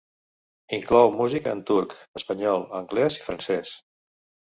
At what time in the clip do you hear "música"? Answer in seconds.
1.19-1.53